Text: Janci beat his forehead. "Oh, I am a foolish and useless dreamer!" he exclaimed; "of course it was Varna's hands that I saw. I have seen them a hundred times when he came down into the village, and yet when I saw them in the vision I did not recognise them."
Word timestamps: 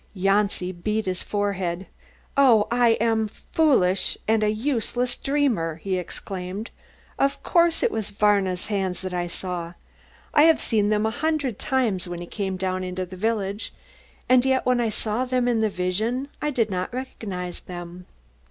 Janci 0.17 0.71
beat 0.71 1.05
his 1.05 1.21
forehead. 1.21 1.85
"Oh, 2.35 2.67
I 2.71 2.93
am 2.93 3.25
a 3.25 3.27
foolish 3.27 4.17
and 4.27 4.41
useless 4.41 5.15
dreamer!" 5.15 5.75
he 5.75 5.95
exclaimed; 5.99 6.71
"of 7.19 7.43
course 7.43 7.83
it 7.83 7.91
was 7.91 8.09
Varna's 8.09 8.65
hands 8.65 9.01
that 9.03 9.13
I 9.13 9.27
saw. 9.27 9.75
I 10.33 10.41
have 10.49 10.59
seen 10.59 10.89
them 10.89 11.05
a 11.05 11.11
hundred 11.11 11.59
times 11.59 12.07
when 12.07 12.19
he 12.19 12.25
came 12.25 12.57
down 12.57 12.83
into 12.83 13.05
the 13.05 13.15
village, 13.15 13.75
and 14.27 14.43
yet 14.43 14.65
when 14.65 14.81
I 14.81 14.89
saw 14.89 15.23
them 15.23 15.47
in 15.47 15.61
the 15.61 15.69
vision 15.69 16.29
I 16.41 16.49
did 16.49 16.71
not 16.71 16.91
recognise 16.91 17.59
them." 17.59 18.07